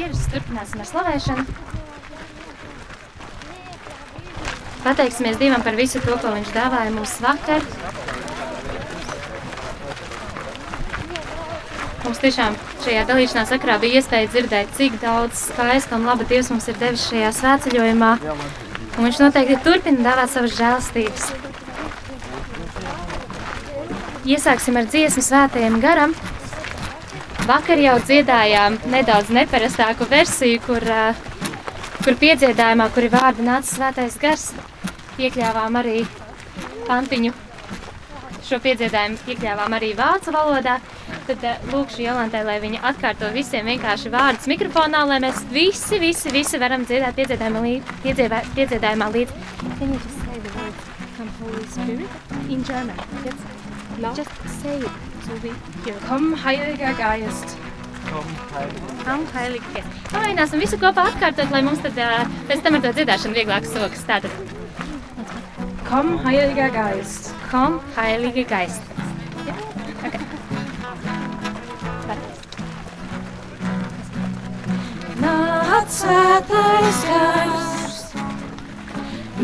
[0.00, 1.44] ierasts, turpināsim ar slavēšanu.
[4.84, 7.62] Pateiksimies Dievam par visu to, ko Viņš dāvāja mums vakar.
[12.04, 16.68] Mums tiešām šajā dalīšanā sakrā bija iespēja dzirdēt, cik daudz skaista un laba Dievs mums
[16.68, 18.12] ir devis šajā svētceļojumā.
[18.98, 21.32] Un viņš noteikti turpina dāvāt savas žēlstības.
[24.28, 26.12] Iesāksim ar dziesmu svētajiem garam.
[27.44, 30.84] Vakar jau dziedājām nedaudz neparastāku versiju, kur,
[32.00, 34.46] kur piedziedājumā, kuri vārdi nāca svētais gars,
[35.20, 36.06] iekļāvām arī
[36.88, 37.34] pantiņu.
[38.48, 40.78] Šo piedziedājumu iekļāvām arī vācu valodā.
[41.28, 46.60] Tad lūkšu Jolantai, lai viņa atkārto visiem vienkārši vārdus mikrofonā, lai mēs visi, visi, visi
[46.60, 47.96] varam dziedāt piedziedājumā līdz.
[48.04, 49.40] Piedziedā, piedziedājumā līdz.
[49.78, 52.08] Can you just say the words, come Holy Spirit,
[52.48, 52.96] in German?
[53.24, 53.36] Yes.
[54.00, 54.14] No.
[54.16, 54.32] Just
[54.62, 55.50] say it, so we
[55.84, 55.96] hear.
[56.08, 57.56] Komm, Heiliger Geist.
[59.04, 59.88] Kam Heiliga Geist.
[60.12, 64.04] Pamēģināsim visu kopā atkārtot, lai mums tad uh, pēc tam ar to dziedāšanu vieglāk sokas.
[64.08, 64.30] Tātad.
[65.88, 67.32] Komm, Heiliger Geist.
[67.50, 68.82] Komm, Heiliga Geist.
[69.48, 69.56] Ja?
[70.08, 70.20] Okay.
[75.24, 78.00] Nāc svētais gars,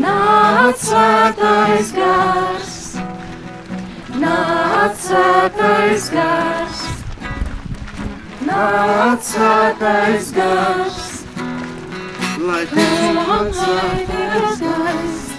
[0.01, 2.70] nāc svētais gars,
[4.21, 6.81] nāc svētais gars,
[8.47, 10.99] nāc svētais gars,
[12.41, 15.35] lai Komm, Heiliger Geist,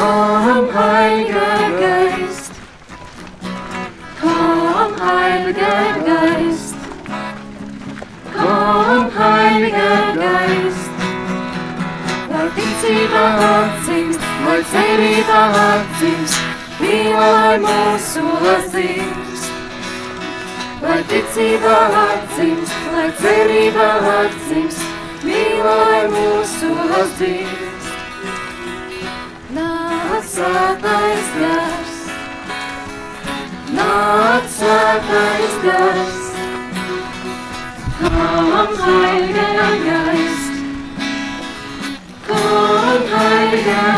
[0.00, 2.52] komm, Heiliger Geist,
[4.20, 6.74] komm, Heiliger Geist.
[8.38, 11.02] Komm, Heiliger Geist,
[12.30, 16.47] lai ticība atzīst, lai cerība atzīst,
[16.88, 18.22] mīla, lai mūsu
[18.54, 19.48] atzīst.
[20.82, 24.84] Lai ticība atzīst, lai cerība atzīst,
[25.26, 27.90] mīla, lai mūsu atzīst.
[29.58, 31.98] Nāc svētais gars,
[33.74, 36.24] nāc svētais gars.
[37.98, 40.60] Komm, Heiliger Geist,
[42.28, 43.97] komm, Heiliger Geist,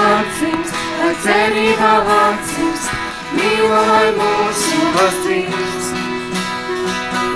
[0.00, 2.92] atzīst, lai cerība atzīst,
[3.36, 5.92] mīla, lai mūsu atzīst.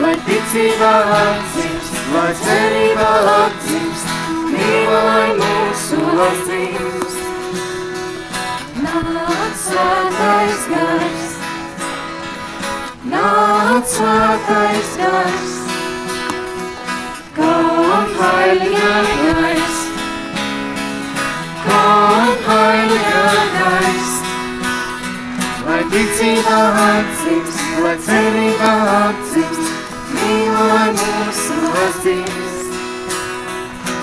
[0.02, 4.14] Lai ticība atzīst, lai cerība atzīst,
[4.52, 7.20] mīla, lai mūsu atzīst.
[8.82, 11.28] Nāc svētais gars,
[13.12, 15.54] Nāc svētais gars,
[17.36, 19.71] komm, Heiliger Geist,
[25.92, 29.72] lai ticība atzīst, lai cerība atzīst,
[30.14, 32.78] mīla, lai mūsu atzīst.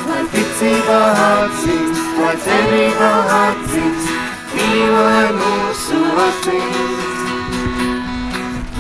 [0.10, 4.12] Lai ticība atzīst, lai cerība atzīst,
[4.54, 7.18] mīla, lai mūsu atzīst.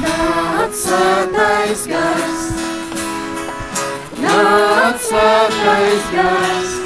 [0.04, 2.44] Nāc svētais gars,
[4.22, 6.78] nāc svētais gars,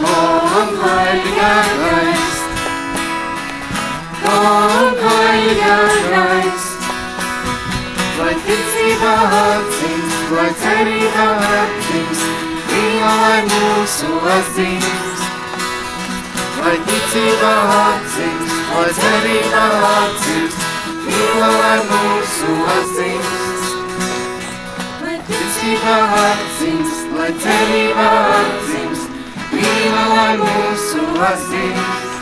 [0.00, 2.25] komm, Heiliger Geist,
[4.26, 6.88] komm, Heiliger Geist,
[8.18, 11.26] lai ticība atzīst, lai cerība
[11.58, 12.24] atzīst,
[12.70, 15.24] mīla, lai mūsu atzīst.
[16.66, 20.64] Lai ticība atzīst, lai cerība atzīst,
[21.06, 23.70] mīla, lai mūsu atzīst.
[25.04, 28.10] Lai ticība atzīst, lai cerība
[28.40, 29.16] atzīst,
[29.54, 32.15] mīla, lai mūsu atzīst.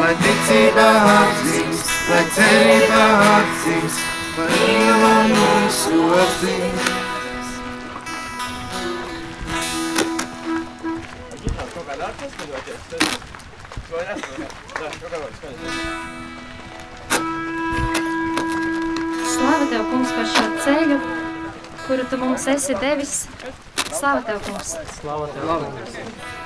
[0.00, 3.00] Lai ticība atzīst, lai cerība
[4.48, 5.98] mīla, lai mūsu
[15.10, 15.78] kā vajag skaidrs.
[19.34, 20.98] Slāva tev, kungs, par šo ceļu,
[21.86, 23.14] kuru tu mums esi devis.
[23.90, 24.76] Slāva tev, kungs.
[24.96, 26.39] Slava tev, kungs.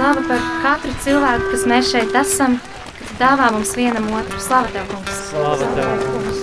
[0.00, 2.56] Slāva par katru cilvēku, kas mēs šeit esam,
[2.96, 4.38] ka tu dāvā mums vienam otru.
[4.40, 5.18] Slāva tev, kungs.
[5.30, 6.40] Slava tev, kungs.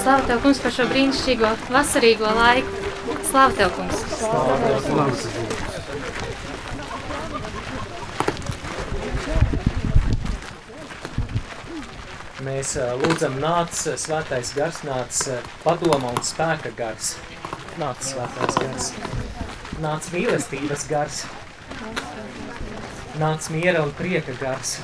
[0.00, 2.70] Slāva tev, kungs, par šo brīnišķīgo vasarīgo laiku.
[3.30, 4.04] Slāva tev, kungs.
[4.20, 5.26] Slava tev, kungs.
[12.40, 17.16] Mēs ā, lūdzam, nāc ā, svētais gars, nāc ā, padoma un spēka gars.
[17.82, 18.94] Nāc svētais gars.
[19.80, 21.22] Nāc mīlestības gars.
[23.20, 24.74] Nāc miera un prieka gars.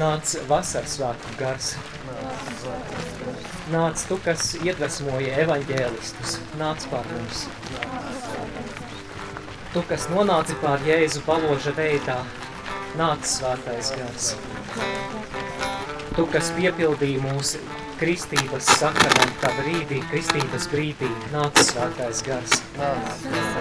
[0.00, 1.74] Nāc vasaras svētku gars.
[3.74, 6.38] Nāc tu, kas iedvesmoja evaņģēlistus.
[6.60, 7.44] Nāc pār mums.
[9.74, 12.22] Tu, kas nonāci pār Jēzu paloža veidā.
[12.96, 14.32] Nāc svētais gars.
[16.16, 17.60] Tu, kas piepildīja mūsu
[18.00, 22.60] kristības sakramenta brīdī, kristības brīdī, nāc svētais gars.
[22.78, 23.53] Iesākumā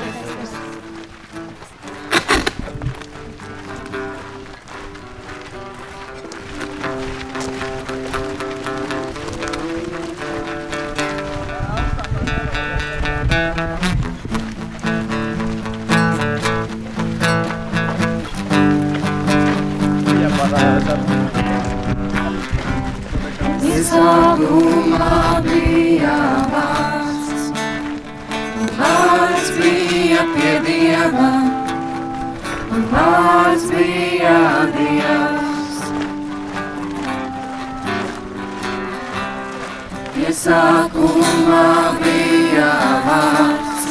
[41.03, 42.67] Iesākumā bija
[43.03, 43.87] vārds,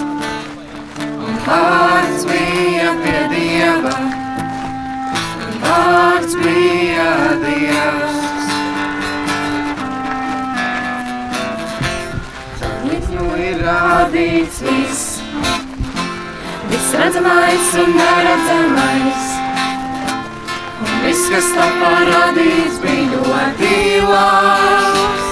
[0.96, 3.92] un vārds bija pie Dieva,
[5.44, 7.08] un vārds bija
[7.42, 8.22] Dievs.
[12.86, 15.02] Viņu ir rādīts viss,
[16.70, 19.28] viss redzamais un neredzamais.
[20.80, 23.76] Un viss, kas tā parādīts, bija ļoti
[24.08, 25.31] labs.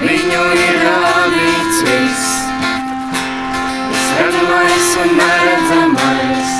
[0.00, 2.28] Viņu ir rādīts viss,
[3.90, 6.54] viss redzamais un neredzamais.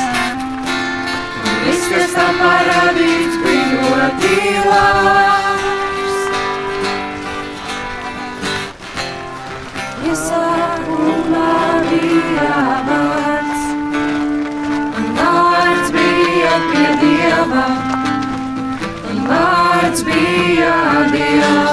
[1.45, 4.35] Un viss, kas tā parādīts, bija ļoti
[4.67, 6.19] labs.
[10.11, 11.57] Iesākumā
[11.89, 12.53] bija
[12.91, 13.67] vārds,
[15.01, 17.67] un vārds bija pie Dieva,
[19.11, 20.79] un vārds bija
[21.15, 21.70] Dievs.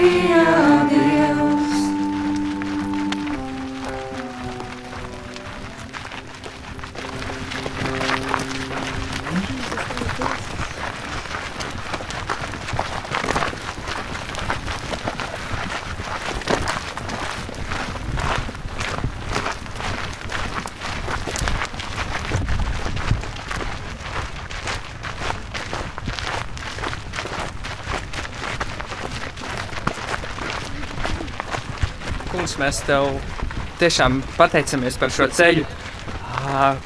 [0.00, 0.51] Vārds
[32.62, 33.10] mēs tev
[33.82, 35.64] tiešām pateicamies par šo ceļu,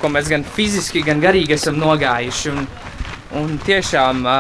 [0.01, 2.55] ko mēs gan fiziski, gan garīgi esam nogājuši.
[2.55, 2.67] Un,
[3.41, 4.37] un tiešām ā,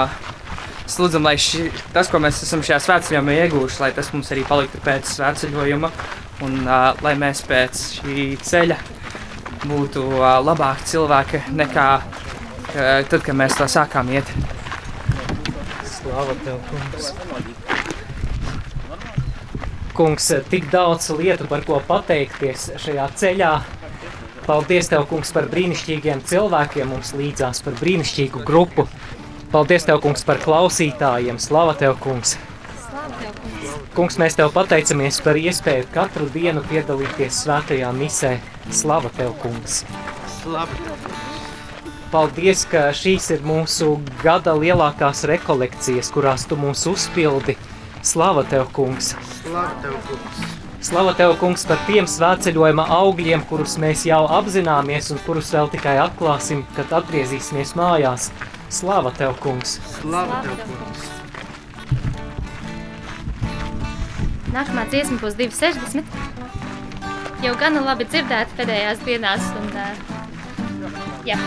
[0.87, 4.47] es lūdzam, lai ši, tas, ko mēs esam šajā svētceļojumā ieguvuši, lai tas mums arī
[4.49, 5.93] paliktu pēc svētceļojuma,
[6.47, 6.59] un
[7.05, 8.81] lai mēs pēc šī ceļa
[9.67, 10.05] būtu
[10.47, 11.89] labāki cilvēki nekā
[12.73, 14.31] tad, kad mēs to sākām iet.
[15.97, 17.76] Slāva tev, kungs.
[19.97, 23.53] Kungs, tik daudz lietu, par ko pateikties šajā ceļā.
[24.47, 28.85] Paldies Tev, kungs, par brīnišķīgiem cilvēkiem mums līdzās, par brīnišķīgu grupu.
[29.55, 31.41] Paldies Tev, kungs, par klausītājiem.
[31.43, 32.37] Slava Tev, kungs!
[33.97, 38.37] Kungs, mēs Tev pateicamies par iespēju katru dienu piedalīties svētajā misē.
[38.69, 39.81] Slava Tev, Kungs!
[40.45, 40.77] Labi.
[42.13, 47.57] Paldies, ka šīs ir mūsu gada lielākās rekolekcijas, kurās Tu mūs uzpildi.
[48.07, 49.17] Slava Tev, Kungs!
[49.51, 50.55] Labi, tev, kungs.
[50.87, 55.97] Slava Tev, Kungs, par tiem svētceļojuma augļiem, kurus mēs jau apzināmies un kurus vēl tikai
[56.05, 58.31] atklāsim, kad atgriezīsimies mājās.
[58.71, 59.81] Slava Tev, Kungs!
[60.07, 61.03] Labi, tev, kungs.
[64.55, 66.07] Nākamā dziesma būs 260.
[67.43, 69.51] Jau gana labi dzirdēta pēdējās dienās.
[69.59, 70.95] Un, uh,
[71.27, 71.41] jā.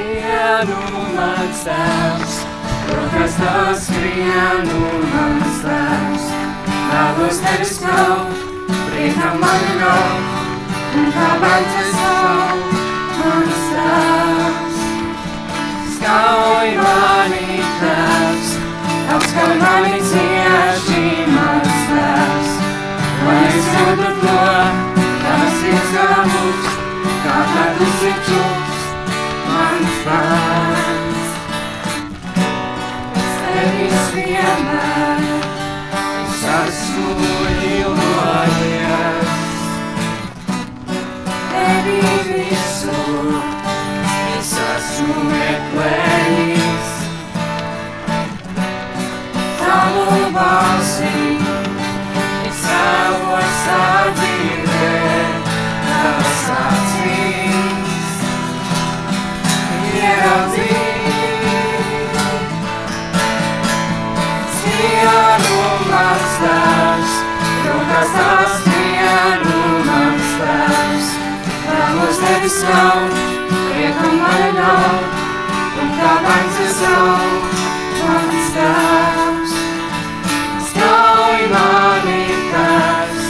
[0.00, 0.76] Skrienu
[1.12, 2.36] mans tēvs,
[2.88, 4.78] rokas tās skrienu
[5.10, 6.28] mans tēvs.
[6.88, 8.40] Vēlos tevis kaut,
[8.86, 10.24] priekam man nav,
[10.96, 12.80] un kā bērns es savu
[13.18, 14.80] mans tēvs.
[15.98, 18.54] Skauj mani tēvs,
[19.18, 21.04] apskauj mani cieši
[21.34, 22.56] mans tēvs.
[23.26, 24.89] Lai es jūtu to,
[72.60, 73.14] Vēlos tevi skaut,
[73.70, 75.04] priekam man nav,
[75.80, 77.28] un kā bērns es savu
[78.00, 79.54] mans tēvs.
[80.68, 83.24] Skauj mani tēvs,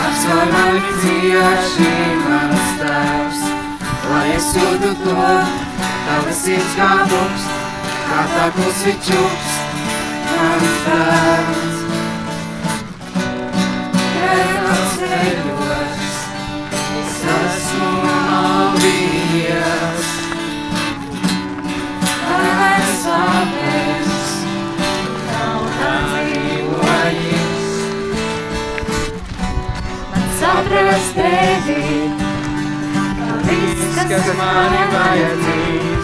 [0.00, 1.92] apskauj mani cieši
[2.26, 3.40] mans tēvs.
[4.10, 5.30] Lai es jūtu to,
[6.08, 7.50] tavas sirds kā dukst,
[8.10, 9.56] kā tā klusi čukst,
[10.34, 11.76] mans tēvs.
[14.18, 15.51] Tēvs ceļos,
[30.42, 31.82] saprast tevi,
[33.18, 36.01] kā viss, kas, kas mani vajadzīgs,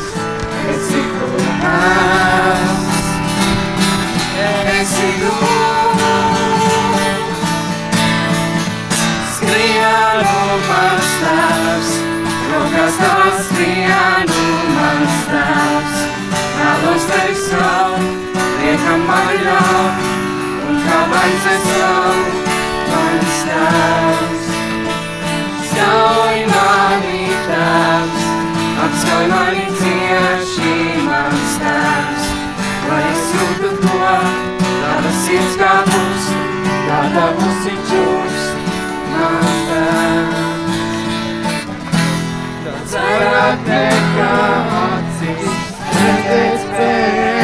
[43.09, 44.31] vairāk nekā
[44.83, 45.59] acīs,
[45.97, 47.38] redzēt spēj.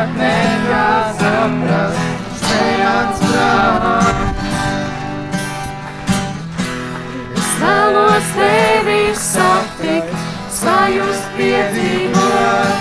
[0.00, 2.00] Vairāk nekā saprast,
[2.40, 4.16] spējāts prāt.
[7.36, 10.14] Es vēlos tevi satikt,
[10.56, 12.76] sajust piedzīvot,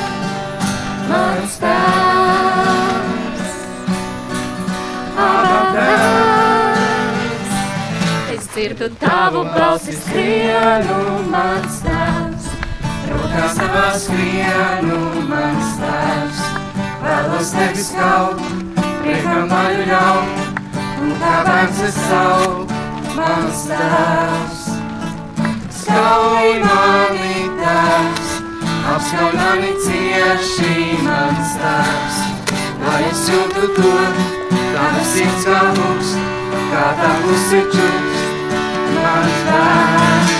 [1.09, 3.51] mans tēvs.
[5.19, 7.51] Abā tēvs.
[8.37, 12.47] es dzirdu Tavu balsi skrienu mans tēvs,
[13.11, 16.48] rokās tavā skrienu mans tēvs.
[17.09, 18.41] Vēlos tevi skaut,
[19.01, 20.59] priekam man ļaut,
[21.01, 22.67] un kā bērns es savu,
[23.15, 24.59] mans tēvs.
[25.79, 28.35] Skauj mani tēvs,
[28.93, 32.21] apskauj mani cieši mans tēvs.
[32.85, 33.97] Lai es jūtu to,
[34.53, 36.31] tavas sirds kā lūkst,
[36.69, 38.57] kā tā klusi čukst,
[39.01, 40.39] mans tēvs.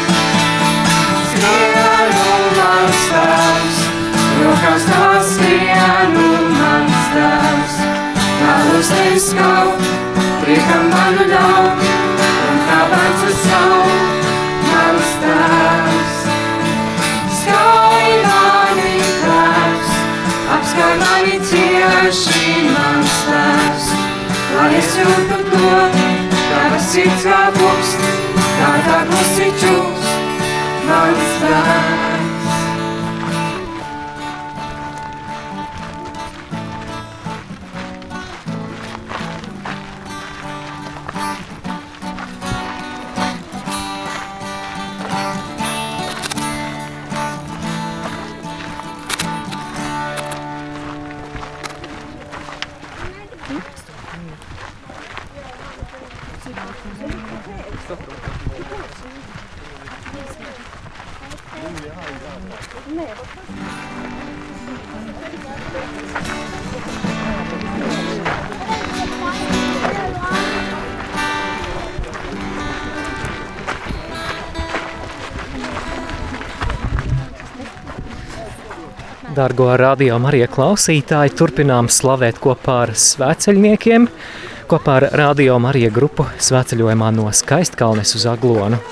[1.34, 3.86] Skrienu mans tēvs,
[4.44, 5.09] rokās tās skrienu
[8.90, 9.82] Vēlos tevi skaut,
[10.42, 11.84] priekam manu ļaut,
[12.50, 13.98] un kā bērns es savu,
[14.66, 16.16] mans tēvs.
[17.38, 19.94] Skauj mani tēvs,
[20.58, 23.90] apskauj mani cieši mans tēvs.
[24.58, 25.74] Lai es jūtu to,
[26.50, 28.14] tavas sirds kā pukst,
[28.58, 30.14] kā tā klusi čūst,
[30.90, 32.09] mans tēvs.
[79.40, 84.10] Dargo radio Marija klausītāji, turpinām slavēt kopā ar svēceļniekiem,
[84.68, 88.84] kopā ar radio Marija grupu svēceļojumā no Skaistkalnes uz Aglonu.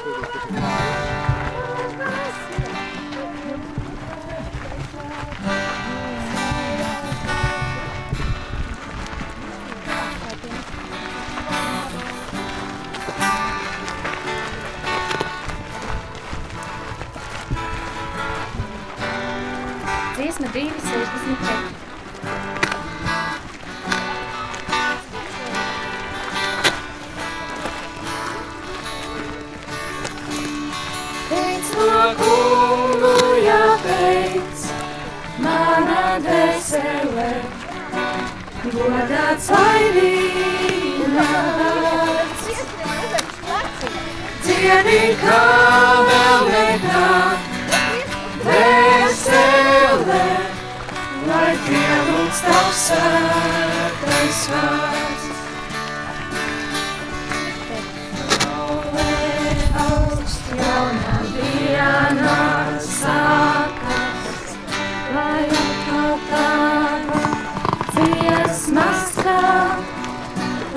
[52.88, 55.26] Svētais vārds.
[60.58, 62.36] Jaunā dienā
[62.84, 64.54] sākas,
[65.16, 67.24] lai atkal tava
[67.92, 69.84] dziesma skan,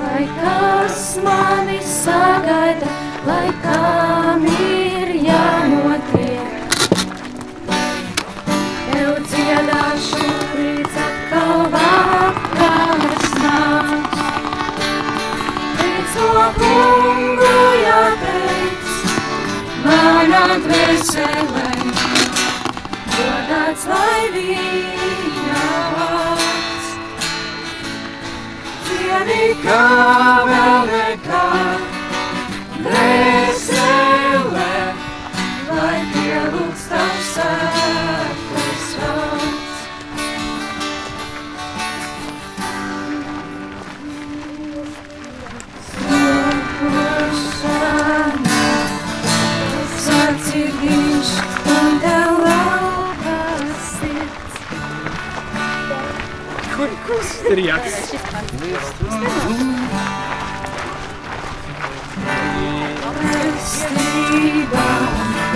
[0.01, 2.90] lai kas mani sagaida,
[20.31, 21.63] mana dvēsele,
[23.15, 25.65] godāts lai viņa
[25.97, 26.89] vārds.
[28.87, 29.83] Dziedi kā
[30.47, 30.60] vēl
[63.21, 64.85] Pestība,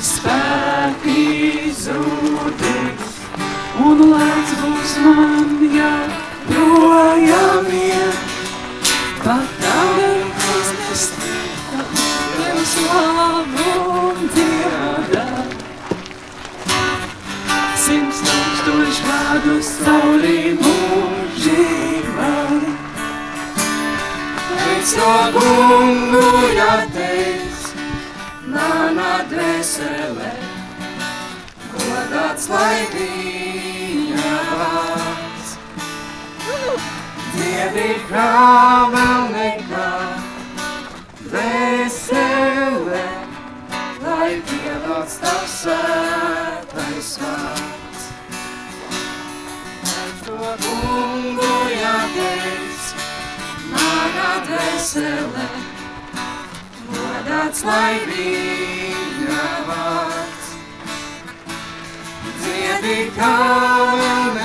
[0.03, 2.22] Spēki zudīs,
[38.13, 40.31] kā vēl nekad,
[41.33, 43.05] Veselē,
[44.05, 48.05] lai piedots tavs svētais vārds.
[50.27, 52.93] To kungu jāteic,
[53.73, 55.49] manā dvēselē,
[56.93, 60.55] godāts lai viņa vārds.
[62.43, 63.37] Dziedi kā
[63.97, 64.42] vēl nekad,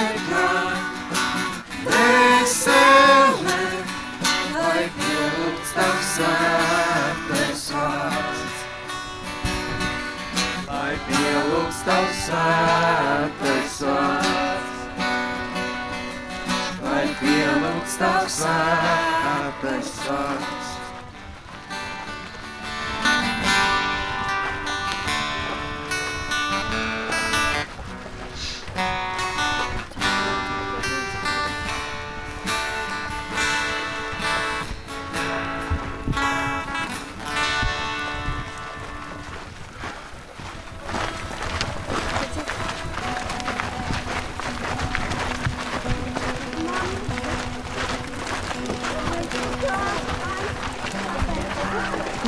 [11.87, 15.01] tavs svētais vārds,
[16.83, 20.56] lai pielūgts tavs svētais vārds.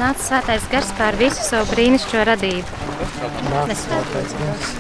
[0.10, 2.78] Nāc svētais gars pār visu savu brīnišķo radību.
[3.52, 4.72] Nāc svētais gars.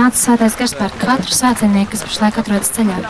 [0.00, 3.02] Nāc svētais gars pār katru svētcenieku, kas pašlaik atrodas ceļā.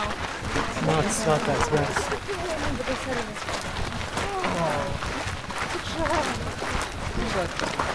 [0.89, 2.20] Nāc svētais gars.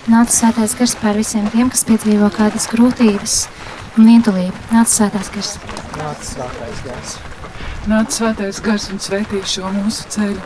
[0.06, 3.32] Nāc svētais gars pār visiem tiem, kas piedzīvo kādas grūtības
[3.98, 4.60] un vientulību.
[4.70, 5.48] Nāc svētais gars.
[5.98, 7.14] Nāc svētais gars.
[7.90, 10.38] Nāc svētais gars un svētī šo mūsu ceļu.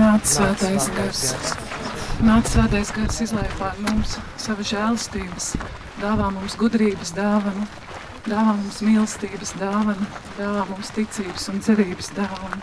[0.00, 1.22] Nāc svētais gars.
[2.26, 5.52] Nāc svētais gars izlai pār mums savu žēlstības,
[6.02, 7.68] dāvā mums gudrības dāvanu,
[8.26, 12.58] dāvā mums mīlestības dāvanu, dāvā mums ticības un cerības dāvanu.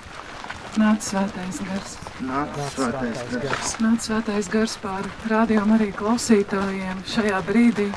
[0.78, 1.94] Nāc svētais gars.
[2.22, 3.72] Nāc svētais gars.
[3.82, 7.88] Nāc svētais gars pār rādījām arī klausītājiem šajā brīdī,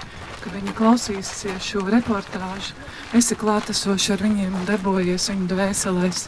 [0.40, 2.72] kad viņi klausīsies šo reportāžu.
[3.16, 6.24] Esi klātesoši ar viņiem un darbojies viņu dvēselēs.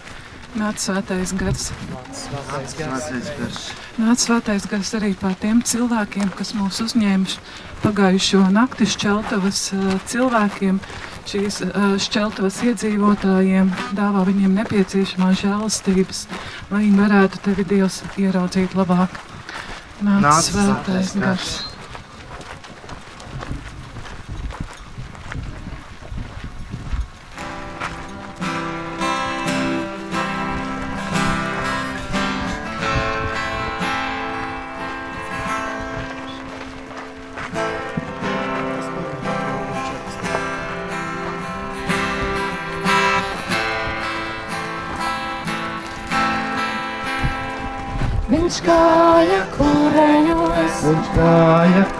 [0.61, 1.71] Nāc svētais gars.
[1.88, 2.77] Nāc svētais
[3.38, 3.62] gars.
[3.97, 7.41] Nāc svētais gars arī pār tiem cilvēkiem, kas mūs uzņēmuši
[7.81, 10.83] pagājušo nakti šķeltavas eh, cilvēkiem,
[11.31, 11.59] šīs
[12.07, 16.25] šķeltavas iedzīvotājiem, dāvā viņiem nepieciešamās žēlastības,
[16.71, 19.21] lai viņi varētu tevi Dievs ieraudzīt labāk.
[20.03, 21.23] Nāc, Nāc svētais gars.
[21.23, 21.72] gars.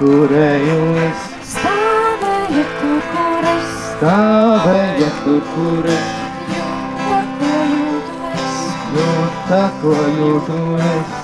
[0.03, 6.09] Kurējos, stāvēja tur, kur es stāvēja tur, kur es
[7.77, 8.57] jūtos.
[8.97, 11.15] jūtu, ko jūtu es.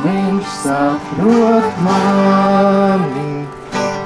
[0.00, 3.46] Viņš saprot mani,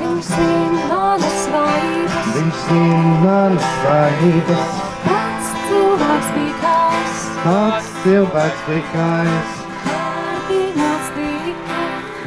[0.03, 4.79] Viņš zina manas vājības, viņš zina manas vājības.
[5.09, 9.63] pats cilvēks bija kāds, Kāds cilvēks bija kā es, kārdināts tika.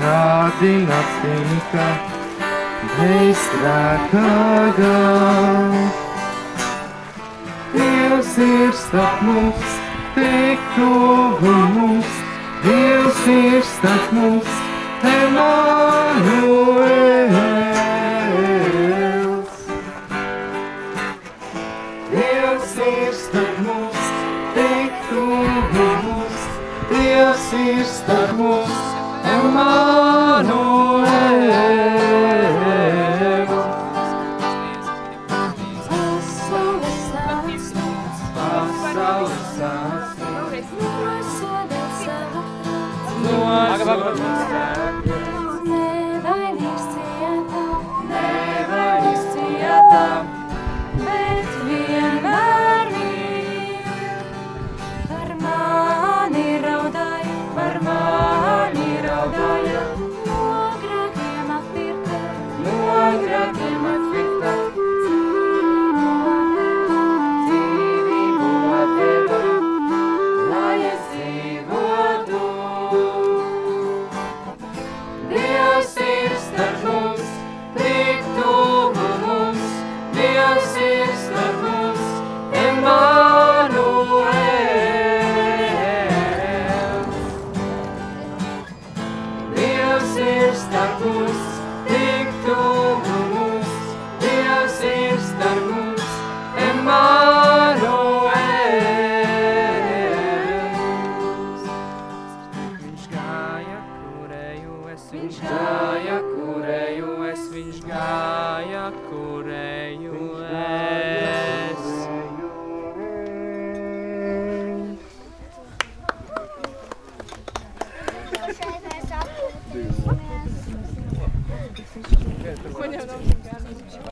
[0.08, 1.88] Kādināts tika,
[2.96, 4.30] bez grēkā
[4.78, 5.00] gā.
[7.74, 9.70] Dievs ir starp mums,
[10.16, 12.12] tik tuvu mums,
[12.64, 14.52] Dievs ir starp mums,
[15.12, 16.68] Emanuels.
[22.14, 24.04] Dievs ir starp mums,
[24.56, 26.40] tik tuvu mums,
[26.94, 28.97] Dievs ir starp mums,
[29.42, 30.97] humano